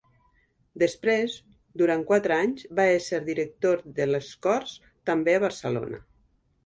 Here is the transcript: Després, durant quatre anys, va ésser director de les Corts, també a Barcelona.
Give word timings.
Després, 0.83 1.35
durant 1.81 2.01
quatre 2.07 2.37
anys, 2.45 2.65
va 2.79 2.87
ésser 2.95 3.21
director 3.29 3.85
de 4.01 4.09
les 4.13 4.31
Corts, 4.47 4.75
també 5.11 5.37
a 5.37 5.45
Barcelona. 5.49 6.01